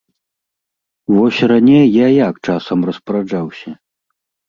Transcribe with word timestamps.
Вось 1.17 1.39
раней 1.53 1.85
я 1.99 2.07
як 2.27 2.43
часам 2.49 2.79
распараджаўся? 2.93 3.79